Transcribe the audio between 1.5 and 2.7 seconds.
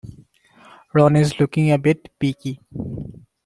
a bit peaky.